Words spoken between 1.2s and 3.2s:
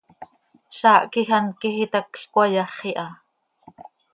hant quij itacl cöcayaxi ha.